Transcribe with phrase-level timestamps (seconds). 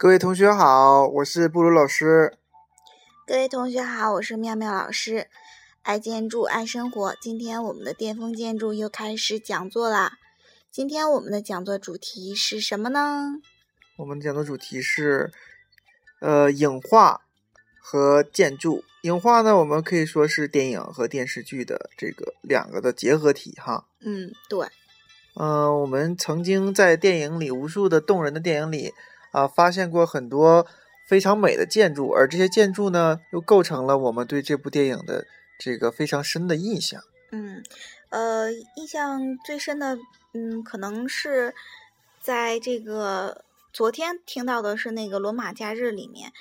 [0.00, 2.32] 各位同学好，我是布鲁老师。
[3.26, 5.26] 各位同学好，我是妙妙老师。
[5.82, 7.14] 爱建筑，爱生活。
[7.20, 10.14] 今天我们的巅峰建筑又开始讲座啦。
[10.70, 13.42] 今天我们的讲座主题是什么呢？
[13.98, 15.30] 我们的讲座主题是，
[16.22, 17.20] 呃，影画
[17.78, 18.82] 和建筑。
[19.02, 23.84] 影画呢，我们可以说是电影和电视剧的这个两个的结合体哈。
[24.00, 24.66] 嗯，对。
[25.34, 28.94] 嗯，我们曾经在电影里无数的动人的电影里
[29.32, 30.66] 啊，发现过很多
[31.06, 35.26] 非常美的建筑，而这些建筑呢，又构成了我们对这部电影的
[35.58, 37.02] 这个非常深的印象。
[37.32, 37.62] 嗯，
[38.08, 39.98] 呃，印象最深的，
[40.34, 41.54] 嗯，可能是
[42.20, 46.32] 在这个昨天听到的是那个《罗马假日》里面。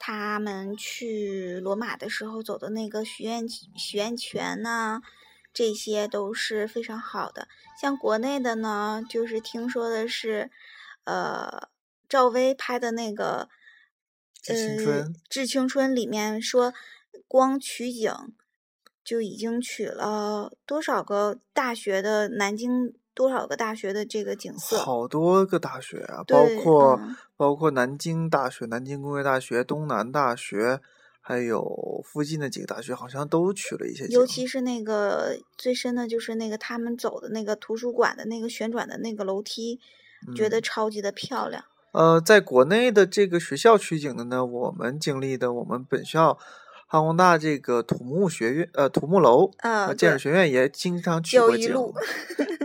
[0.00, 5.02] 他们去罗马的时候走的那个许愿许愿泉呐，
[5.52, 7.48] 这些都是非常好的。
[7.80, 10.52] 像国内的呢，就是听说的是，
[11.02, 11.68] 呃，
[12.08, 13.48] 赵薇拍的那个
[14.46, 16.72] 《致青春》，《致青春》里面说，
[17.26, 18.12] 光取景
[19.04, 22.94] 就已经取了多少个大学的南京。
[23.14, 24.78] 多少个大学的这个景色？
[24.78, 27.00] 好多个大学啊，包括
[27.36, 30.80] 包括南京大学、南京工业大学、东南大学，
[31.20, 34.06] 还有附近的几个大学，好像都取了一些。
[34.06, 39.80] 尤其是那个最深的，就是那个他们走的那个图书馆的那个旋转的那个楼梯，
[40.36, 41.64] 觉得超级的漂亮。
[41.92, 46.38] 呃，在国内的这个学校取景的呢，我们经历的，我们本校。
[46.90, 51.70] 哈工大这个土木学院，呃，土木楼，啊，建筑学院也经常取过景。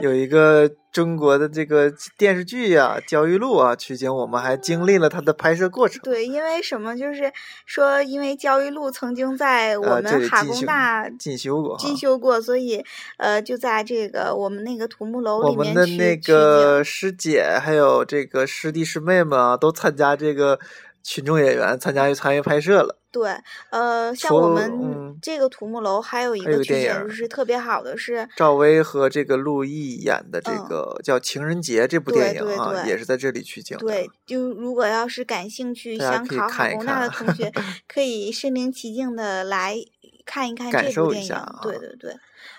[0.01, 5.99] 有一个中国的这个电视剧呀，《焦裕禄》啊，取景，我们还经历了它的拍摄过程。
[6.03, 6.97] 对，因为什么？
[6.97, 7.29] 就是
[7.65, 12.81] 说，因为焦裕禄曾经在我们哈工大进修过，进修过，所以
[13.17, 20.57] 呃，就在这个我们那个土木楼里面我们的那个师姐还有这个师弟师妹们啊，都参加这个。
[21.05, 22.97] 群众演员参加参与拍摄了。
[23.13, 23.29] 对，
[23.69, 33.77] 呃，像我们这个土木楼还有一个取景就是特别好的是赵薇和这个陆毅演的这个叫《情人节》这部电影啊，也是在这里取景。
[33.77, 37.51] 对，就如果要是感兴趣想考哈工大的同学，
[37.87, 39.77] 可以身临其境的来
[40.25, 41.35] 看一看这部电影。
[41.61, 42.15] 对对对。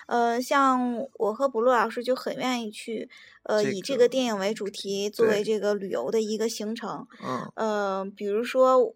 [0.07, 3.09] 呃，像我和卜路老师就很愿意去，
[3.43, 7.05] 呃，以这个电影为主题作为这个旅游的一个行程。
[7.21, 7.51] 嗯。
[7.55, 8.93] 呃，比如说，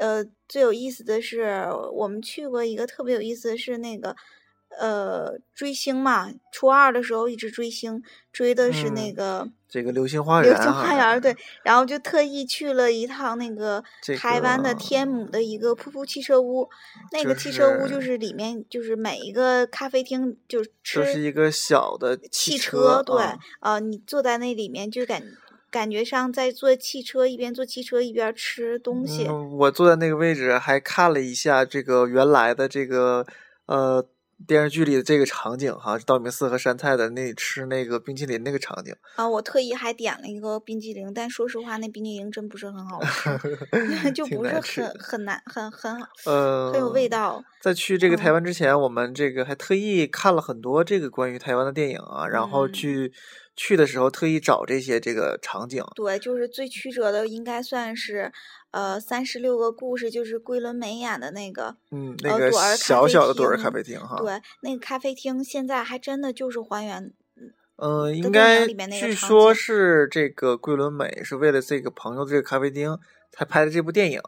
[0.00, 4.16] 呃，最有意思的是，我们去过一个特别有意思的是那个。
[4.78, 8.00] 呃，追星嘛，初二的时候一直追星，
[8.32, 10.54] 追的是那个这个流星花园。
[10.54, 13.82] 流星花园对，然后就特意去了一趟那个
[14.16, 16.70] 台湾的天母的一个噗噗汽车屋，
[17.10, 23.24] 那个汽车屋就是里面就是每一个咖啡厅就吃是一个小的汽车，对，
[23.58, 25.20] 呃，你坐在那里面就感
[25.70, 29.28] 感觉上在坐汽车，一边坐汽车一边吃东西。
[29.28, 33.26] 我坐在那个位置还看了一下这个原来的这个
[33.66, 34.06] 呃。
[34.48, 43.38] 电视剧里的这个场景哈，道明寺和山菜的那吃那个冰淇淋那个场景啊，我特意还点了一个冰淇淋，但说实话，那冰淇淋真不是很好吃
[44.16, 45.94] 就不是很很难很很
[46.24, 47.44] 呃很有味道。
[47.60, 53.12] 在去这个台湾之前，我们这个还特意看了很多这个关于台湾的电影啊，然后去
[53.60, 55.84] 去的时候特意找这些这个场景。
[55.94, 58.32] 对，就是最曲折的，应该算是。
[58.70, 64.16] 呃，三十六个故事就是桂纶镁演的那个，嗯，那个小小的朵儿咖啡厅哈。
[64.16, 67.12] 对，那个咖啡厅现在还真的就是还原。
[67.76, 72.96] 嗯，应该据说是这个桂纶镁是为了这个朋友这个咖啡厅
[73.32, 74.20] 才拍的这部电影，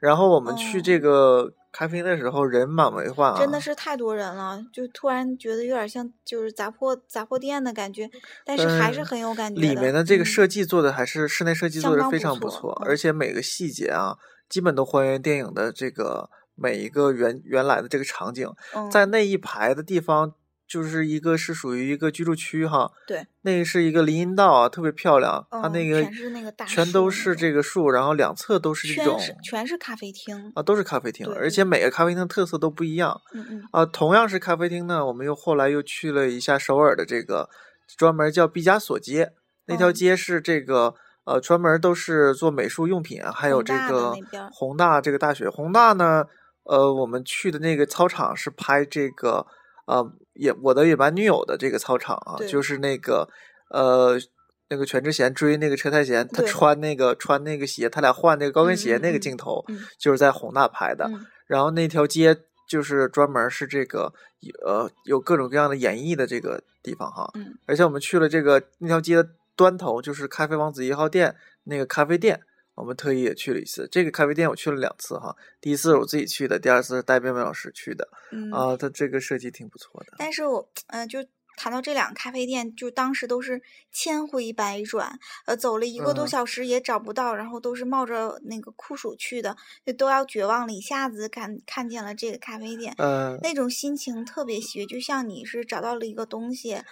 [0.00, 1.54] 然后我们去这个。
[1.76, 3.38] 咖啡的时候人满为患啊！
[3.38, 8.08] 真的是太多人了，就突然觉得有点像就是杂货杂货店的感觉，
[8.46, 9.60] 但是还是很有感觉。
[9.60, 14.16] 里面的这个设计做的还是室内设计做的非常不错，而且每个细节啊，
[14.48, 18.48] 基本都还原电影的这个每一个原原来的这个场景，
[18.90, 20.32] 在那一排的地方。
[20.68, 25.46] 就是一个是属于一个居住区哈，对，那个是一个林荫道啊，特别漂亮。
[25.48, 33.20] 它那个全是那个大全都是这个树，然后两侧都是这种，全是咖啡厅啊，都是咖啡厅，而且每个咖啡厅特色都不一样。
[33.32, 33.62] 嗯嗯。
[33.70, 37.48] 啊，同样是咖啡厅呢，我们又后来又去了一下首尔的这个
[37.96, 39.32] 专门叫毕加索街，
[39.66, 40.96] 那条街是这个
[41.26, 44.14] 呃专门都是做美术用品，还有这个
[44.52, 45.48] 宏大这个大学。
[45.48, 46.24] 宏大呢，
[46.64, 49.46] 呃，我们去的那个操场是拍这个。
[49.86, 50.02] 啊，
[50.38, 53.28] 也我的野蛮女友的这个操场啊，就是那个
[53.70, 54.18] 呃，
[54.68, 59.64] 那个全智贤追那个车太贤，他穿那个穿那个鞋，他俩换那个高跟鞋那个镜头，
[59.98, 61.10] 就是在宏大拍的。
[61.46, 62.36] 然后那条街
[62.68, 64.12] 就是专门是这个
[64.64, 67.30] 呃有各种各样的演绎的这个地方哈。
[67.66, 72.42] 而且我们去了这个那条街的端头，就是咖啡王子一号店那个咖啡店，
[72.76, 73.88] 我们特意也去了一次。
[73.90, 78.08] 这个咖啡店我去了两次哈，第一次是我自己去的，第二次是带冰冰老师去的。
[78.30, 80.14] 嗯啊，它这个设计挺不错的。
[80.18, 81.26] 但是我嗯就。
[81.58, 90.72] 谈到这两个咖啡店，就当时都是千回百转，呃，走了一个多小时也找不到，然后都是冒着那个酷暑去的，就都要绝望了。
[90.74, 96.82] 一下子看看见了这个咖啡店，嗯，那种心情特别喜悦，就像你是找到了一个东西，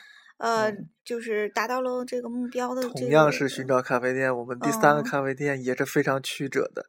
[0.44, 0.70] 呃，
[1.02, 2.82] 就是达到了这个目标的。
[2.90, 6.84] 同样是寻找咖啡店，我们第三个咖啡店也是非常曲折的。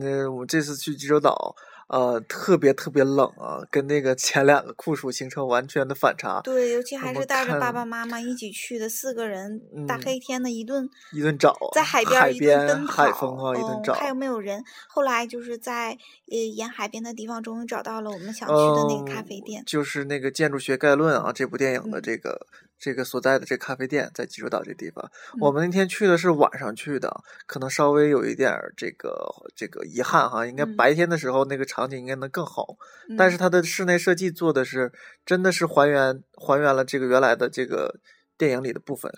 [0.00, 1.54] 那我这次去济州岛。
[1.88, 6.40] 呃，特别特别冷啊，跟那个前两个酷暑形成完全的反差。
[6.42, 14.64] 对，尤其还是带着爸爸妈妈一起去的，四个人，大黑天的一顿一顿找，在海边一顿奔跑，海风啊，一顿找，还有没有人？
[14.88, 15.96] 后来就是在
[16.28, 22.48] 呃沿海边的地方，终于找到了我们想去的那个咖啡店，就是那个《建筑学概论》啊，这部电影的这个。
[22.78, 29.16] 这个所在的这咖啡店在济州岛这地方，我们那天去的是晚上去的，可能稍微有一点这个
[29.54, 32.76] 这个遗憾哈，应该白天的时候那个场景应该能更好，
[33.16, 34.92] 但是它的室内设计做的是
[35.24, 38.00] 真的是还原还原了这个原来的这个
[38.36, 39.10] 电影里的部分，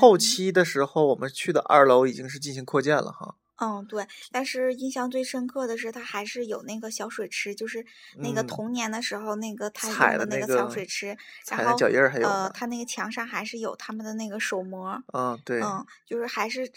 [0.00, 3.36] 后期的时候我们去的二楼已经是进行扩建了哈。
[3.62, 7.86] 嗯，对，但是印象最深刻的是，它还是有那个小水池，就是
[8.16, 11.16] 那个童年的时候那个他用的那个小水池，
[11.48, 11.76] 然后
[12.24, 15.00] 呃，他那个墙上还是有他们的那个手模。
[15.12, 16.68] 嗯，对，嗯，就是还是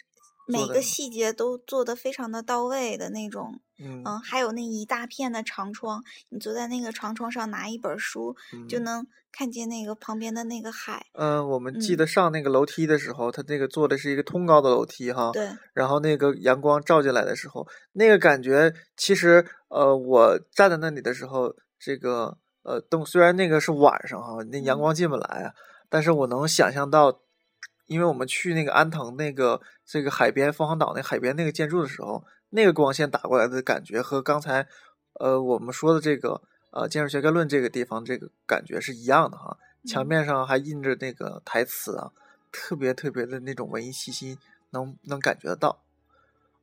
[0.47, 3.59] 每个细节都做的非常的到位的那种。
[3.77, 8.33] 嗯，还有那一大片的长窗，你坐在那个长窗上拿一本书，
[8.69, 11.05] 就能看见那个旁边的那个海。
[11.11, 15.29] 嗯，我们记得上那个楼梯的时候，它那个做的是一个通高的楼梯哈。
[15.33, 15.49] 对。
[15.73, 25.51] 然后那个阳光照进来的时候，那个感觉其实呃，我站在那里的时候，这个呃灯虽然那个是晚上哈，那阳光进不来啊，
[25.89, 27.19] 但是我能想象到，
[27.87, 32.23] 因为我们去那个安藤那个这个海边凤凰岛那海边那个建筑的时候。
[32.51, 34.65] 那个光线打过来的感觉和刚才，
[35.15, 36.41] 呃，我们说的这个
[36.71, 39.57] 呃建筑学概论这个地方这个感觉是一样的哈。
[39.83, 42.11] 墙面上还印着那个台词啊，
[42.53, 44.37] 特别特别的那种文艺气息，
[44.69, 45.81] 能能感觉得到。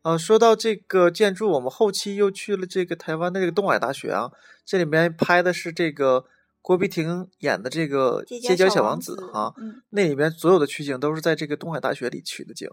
[0.00, 4.32] 呃，说到这个建筑，我们后期又去了这个台湾的这个东海大学啊，
[4.64, 6.24] 这里面拍的是这个
[6.62, 9.52] 郭碧婷演的这个《街角小王子》哈，
[9.90, 12.70] 那里面所有的取景都是在这个东海大学里取的景。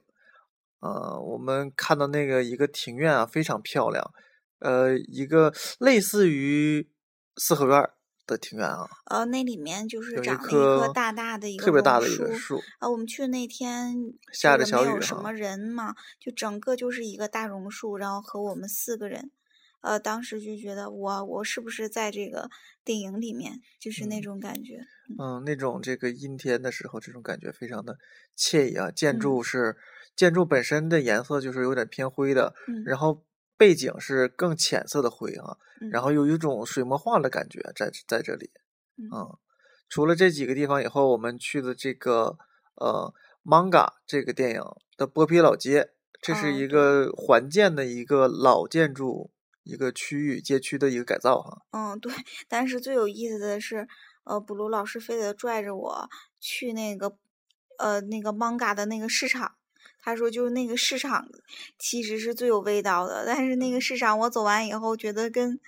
[0.79, 4.13] 呃，我们看到那个一个庭院啊，非常漂亮，
[4.59, 6.87] 呃，一个类似于
[7.35, 7.89] 四合院
[8.25, 8.87] 的庭院啊。
[9.07, 12.61] 呃，那里面就是长了一棵大大的一个特别大的一个树。
[12.79, 19.31] 呃，我们去的那天下着小雨，没有什么人嘛，就整个就是一个大榕树，然后和我们四个人，
[19.81, 22.49] 呃，当时就觉得我我是不是在这个
[22.83, 24.79] 电影里面，就是那种感觉。
[25.17, 27.97] 嗯，那种这个阴天的时候，这种感觉非常的
[28.37, 28.89] 惬意啊。
[28.91, 29.77] 建筑是。
[30.15, 32.53] 建筑本身的颜色就是有点偏灰的，
[32.85, 33.23] 然后
[33.55, 35.55] 背景是更浅色的灰啊，
[35.93, 38.51] 然后有一种水墨画的感觉在在这里。
[38.97, 39.39] 嗯，
[39.87, 42.37] 除了这几个地方以后，我们去的这个
[42.75, 43.13] 呃
[43.49, 44.61] 《Manga》这个电影
[44.97, 45.91] 的剥皮老街，
[46.21, 49.31] 这是一个环建的一个老建筑
[49.69, 51.61] 一个区域街区的一个改造哈。
[51.71, 52.11] 嗯，对。
[52.47, 53.87] 但是最有意思的是，
[54.23, 57.15] 呃，布鲁老师非得拽着我去那个
[57.77, 59.53] 呃那个《Manga》的那个市场。
[60.01, 61.27] 他说：“就是那个市场，
[61.77, 63.25] 其实是最有味道的。
[63.25, 65.59] 但是那个市场，我走完以后，觉得跟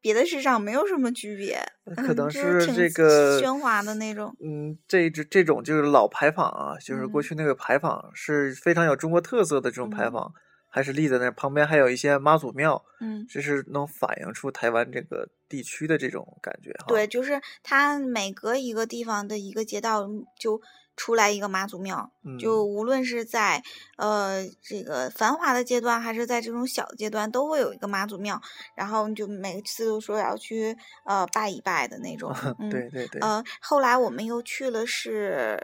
[0.00, 1.58] 别的市场没有什么区别。
[1.96, 4.36] 可能是这个喧哗的那种。
[4.44, 10.32] 嗯，这这这种就是老牌坊啊，就是过去那个牌坊是非常有中国特色的这种牌坊，
[10.70, 12.82] 还是立在那旁边，还有一些妈祖庙。
[13.00, 16.86] 嗯，这是能反映出台湾这个地区的这种感觉哈。
[16.88, 20.08] 对，就是它每隔一个地方的一个街道
[20.38, 20.62] 就。”
[20.96, 23.62] 出来一个妈祖庙，就无论是在
[23.96, 28.38] 呃这个繁华的阶段，还是在这种小的阶段，都会有一个妈祖庙。
[28.76, 32.30] 然后就每次都说要去呃拜一拜的那种。
[32.70, 33.18] 对对对。
[33.22, 35.58] 呃，后来我们又去了是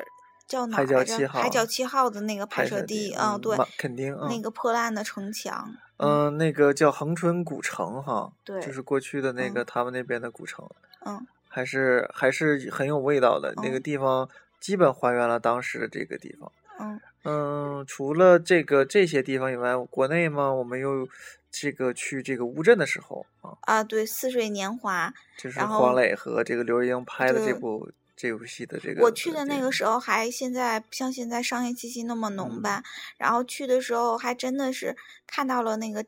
[0.46, 1.28] 叫哪来着？
[1.28, 3.14] 海角七号的那个拍摄地。
[3.14, 4.16] 嗯，对，肯定。
[4.28, 5.74] 那个破烂的城墙。
[5.98, 8.32] 嗯，那个叫恒春古城哈。
[8.44, 8.60] 对。
[8.60, 10.68] 就是过去的那个他们那边的古城。
[11.04, 11.26] 嗯。
[11.48, 14.28] 还是还是很有味道的那个地方。
[14.58, 16.50] 基本还原了当时的这个地方。
[16.80, 21.08] 嗯嗯，除了这个这些地方以外，国内嘛，我们又
[21.50, 25.12] 这个去这个乌镇的时候啊啊，对，《似水年华》
[25.42, 29.02] 就是黄磊和这个刘若英拍的这部这部戏的这个。
[29.02, 32.82] 我去的那个时候还现在不像现在商业气息那么浓吧，
[33.18, 34.96] 然后去的时候还真的是
[35.26, 36.04] 看到了那个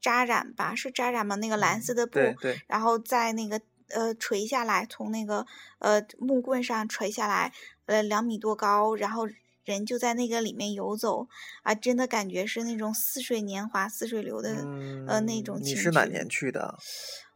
[0.00, 1.36] 扎染吧，是扎染吗？
[1.36, 5.46] 那个蓝色的布，对然后在那个呃垂下来，从那个
[5.78, 7.52] 呃木棍上垂下来。
[7.86, 9.28] 呃，两米多高，然后
[9.64, 11.26] 人就在那个里面游走
[11.62, 14.64] 啊，真的感觉是那种似水年华、似水流的
[15.08, 15.58] 呃那种。
[15.60, 16.78] 你是哪年去的？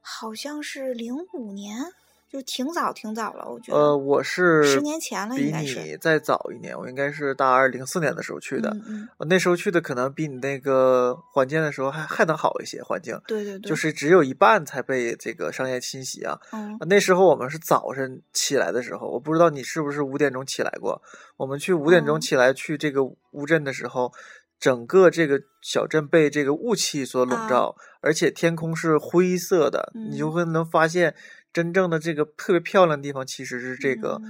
[0.00, 1.92] 好像是零五年。
[2.28, 3.78] 就挺早，挺早了，我觉得。
[3.78, 6.76] 呃，我是十年前了，比你再早一年。
[6.76, 8.68] 我应该是大二零四年的时候去的。
[8.71, 9.28] 嗯嗯。
[9.28, 13.16] 那时候去的可能比你那个环建的时候还还能好一些环境。
[13.28, 13.71] 对对对。
[13.71, 16.37] 就是只有一半才被这个商业侵袭啊。
[16.52, 16.76] 嗯。
[16.88, 21.00] 那时候我们是早晨起来的时候，我不知道你是不是五点钟起来过。
[21.37, 24.12] 我们去五点钟起来去这个乌镇的时候，
[24.59, 31.14] 整个这个小镇被这个雾气所笼罩，而且天空是灰色的，你就会能发现。
[31.57, 34.21] 真正的这个特别漂亮的地方，其实是这个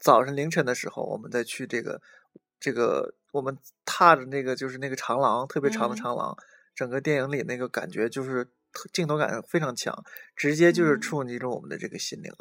[0.00, 2.00] 早晨凌晨的时候，我们再去这个
[2.58, 6.34] 这个我们踏着那个就是那个长廊，特别长的长廊，
[6.74, 8.48] 整个电影里那个感觉就是
[8.90, 10.02] 镜头感非常强，
[10.34, 12.32] 直接就是触及着我们的这个心灵。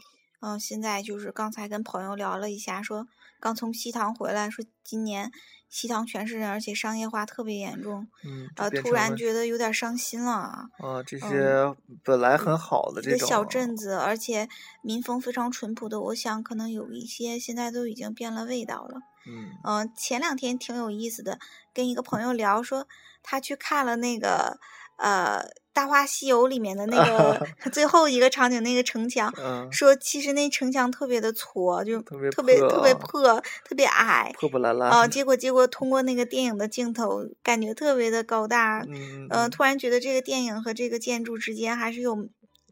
[0.42, 3.08] 嗯，现在就是刚才跟朋友聊了一下，说
[3.40, 5.32] 刚从西塘回来，说今年。
[5.74, 10.66] 西塘全是人，而且商业化特别严重，嗯，呃，突然觉得有点伤心了啊。
[11.08, 14.50] 这些本来很好的这种小镇子，而且
[14.82, 19.00] 民风非常淳朴的，我想可能有一些现在都已经变了味道了。
[19.26, 21.40] 嗯，嗯，前两天挺有意思的，
[21.74, 22.86] 跟一个朋友聊，说
[23.24, 24.60] 他去看了那个。
[24.98, 25.44] 呃，
[25.74, 29.34] 《大话西游》里面的那个 最后一个场景，那个城墙，
[29.72, 34.90] 说其实那城墙特别的矬，就特别特别特别破，特别矮，破破烂烂。
[34.92, 38.86] 啊， 结果结果通过那个电影的镜头，感觉特别的高大。
[38.88, 39.50] 嗯嗯。
[39.50, 42.28] 突然觉得这个电影和这个建筑之间还是有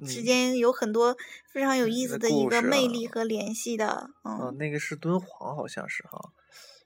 [0.06, 1.18] 之间有很多
[1.52, 4.10] 非常有意思的一个魅力和联系的。
[4.24, 4.56] 嗯。
[4.58, 6.20] 那个是敦煌，好像是哈。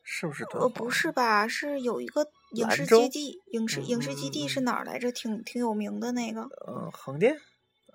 [0.05, 0.63] 是不是敦煌？
[0.63, 1.47] 呃，不是吧？
[1.47, 5.11] 是有一个影视基地，影视影视基地是哪儿来着？
[5.11, 6.41] 挺挺有名的那个。
[6.67, 7.37] 嗯，横店。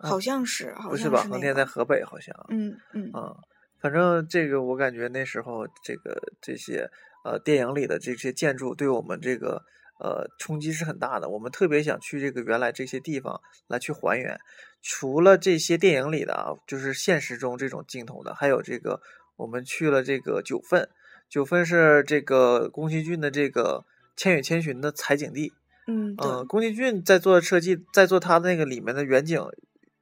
[0.01, 0.97] 好像是，好像是。
[0.97, 1.23] 不是吧？
[1.29, 2.35] 横店在河北，好像。
[2.51, 3.11] 嗯嗯。
[3.13, 3.35] 啊，
[3.81, 6.89] 反正这个我感觉那时候这个这些
[7.25, 9.63] 呃电影里的这些建筑对我们这个
[9.99, 11.29] 呃冲击是很大的。
[11.29, 14.39] 我们特别想去这个原来这些地方来去还原。
[14.81, 19.01] 除了这些电影里的啊，就是现实中这种镜头的，还有这个
[19.37, 20.89] 我们去了这个九份。
[21.29, 23.85] 九份是这个宫崎骏的这个
[24.19, 25.55] 《千与千寻》的采景地。
[25.87, 26.45] 嗯，呃。
[26.45, 29.41] 宫崎骏在做设计，在做他那个里面的远景，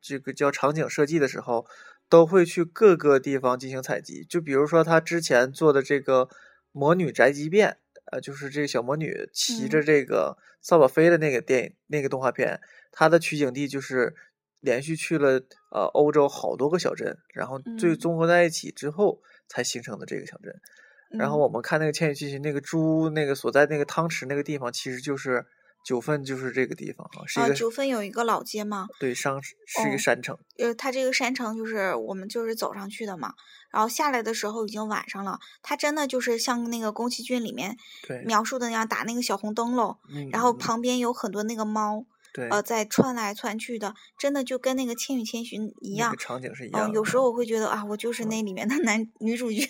[0.00, 1.66] 这个叫场景设计的时候，
[2.08, 4.25] 都会去各个地方进行采集。
[4.28, 6.23] 就比如说他之前做的这个
[6.73, 7.68] 《魔女宅急便》，
[8.11, 14.14] 呃，就是这个小魔女骑着这个扫把飞的那个电影、那个动画片，它的取景地就是
[14.61, 20.61] 连续去了呃欧洲好多个小镇，然后最综合在一起之后才形成的这个小镇。
[21.10, 25.46] 然后我们看那个《千与千寻》，那个猪那个所在那个汤池那个地方，其实就是
[25.84, 27.26] 九份，就是这个地方啊。
[27.26, 28.86] 是一个九份有一个老街嘛？
[28.98, 29.54] 对，上是
[29.88, 30.36] 一个山城。
[30.58, 33.34] 呃，它这个山城就是我们就是走上去的嘛。
[33.70, 37.76] 然后下来的时候已经晚上了，它真的就是像那个宫崎骏里面
[38.25, 39.96] 描述的那样，打那个小红灯笼，
[40.32, 42.04] 然后旁边有很多那个猫。
[42.50, 46.93] 呃，在窜来窜去的，真的就跟那个《千与千寻》一样，场景是一样。
[46.93, 49.64] 有时候我会觉得啊，我就是那里面的男女主角。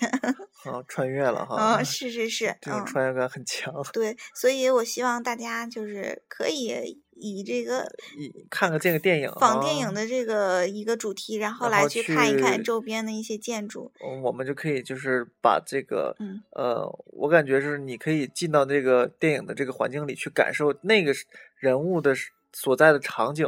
[0.64, 1.56] 啊， 穿越了哈。
[1.56, 3.72] 啊，是是是，这种穿越感很强。
[3.92, 7.86] 对，所以我希望大家就是可以以这个
[8.18, 13.92] 以看个这个电影，仿电影的这个一个主题，然后来去看一看周边的一些建筑。
[14.22, 21.12] 我们就可以就是把这个，嗯，呃，我感觉是你可以进到这个电影的这个环境里去感受那个
[21.58, 22.14] 人物的。
[22.58, 23.46] 所在的场景，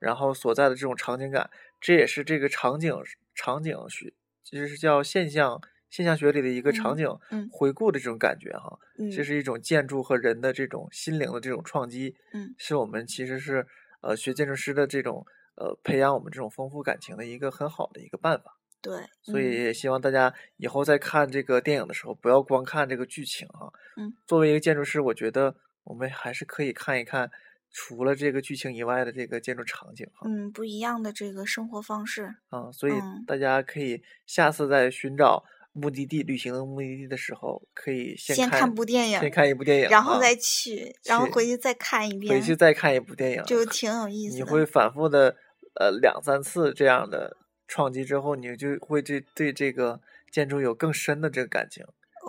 [0.00, 1.48] 然后所在的这种场景感，
[1.80, 2.92] 这也是这个场景
[3.32, 4.12] 场景学，
[4.42, 7.08] 就是叫现象现象学里的一个场景
[7.52, 8.76] 回顾的这种感觉哈。
[9.14, 13.64] 这是一种建筑和人的这种心灵的这种创击，嗯是我们其实是
[14.00, 15.24] 呃学建筑师的这种
[15.54, 18.58] 呃培养我们这种丰富感情的一个很好的一个办法。
[18.82, 23.70] 对，所以也希望大家以后在看这个电影的时候，不要光看这个剧情啊。
[23.96, 27.30] 嗯，作为一个建筑师，我觉得我们还是可以看一看。
[27.70, 32.92] 除了这个剧情以外的这个建筑场景，嗯，不一样的这个生活方式啊，所以
[33.26, 44.36] 大家可以下次在寻找目的地、旅行的目的地的时候，可以先看部电影，先看一部电影，然后再去，然后回去再看一遍，回去再看一部电影，就挺有意思。
[44.36, 45.36] 你会反复的
[45.78, 47.36] 呃两三次这样的
[47.68, 50.00] 创击之后，你就会对对这个
[50.32, 51.84] 建筑有更深的这个感情。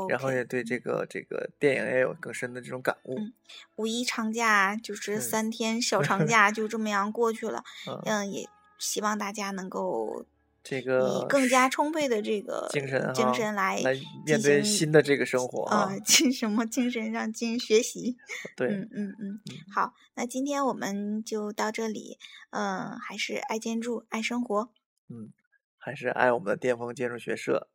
[0.07, 3.17] 然后也对这个这个电影也有更深的这种感悟。
[3.19, 3.33] 嗯，
[3.75, 7.63] 五一长假就是三天小长 假，就这么样过去了。
[8.05, 10.25] 嗯，也希望大家能够
[10.63, 18.17] 这个以更加充沛的这个精神精神来来面对新的这个生活啊，进什么精神上进行学习？
[18.55, 19.39] 对，嗯嗯嗯。
[19.73, 22.17] 好，那今天我们就到这里。
[22.51, 24.69] 嗯，还是爱建筑，爱生活。
[25.07, 25.31] 嗯，
[25.77, 27.67] 还是爱我们的巅峰建筑学社。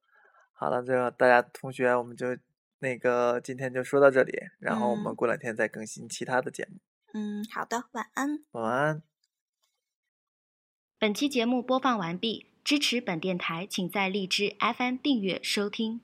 [0.54, 2.26] 好了，这大家同学，我们就
[2.78, 6.78] 那那个今天就说到这里，然后我们过两天再更新其他的节目。
[7.12, 8.44] 嗯，好的，晚安。
[8.52, 9.02] 晚安。
[10.99, 16.02] 本期节目播放完毕，支持本电台，请在荔枝 FM 订阅收听。